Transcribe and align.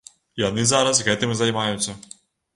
Яны 0.43 0.63
зараз 0.71 1.03
гэтым 1.09 1.35
і 1.35 1.39
займаюцца. 1.43 1.97